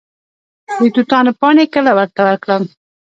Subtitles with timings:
[0.79, 2.63] د توتانو پاڼې کله ورته ورکړم؟